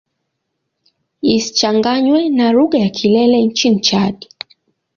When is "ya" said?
2.83-2.89